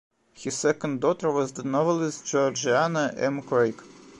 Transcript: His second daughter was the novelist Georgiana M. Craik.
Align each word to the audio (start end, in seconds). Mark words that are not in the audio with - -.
His 0.33 0.57
second 0.57 0.99
daughter 0.99 1.31
was 1.31 1.51
the 1.53 1.61
novelist 1.61 2.25
Georgiana 2.25 3.13
M. 3.17 3.39
Craik. 3.43 3.79